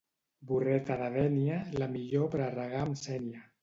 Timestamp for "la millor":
1.79-2.35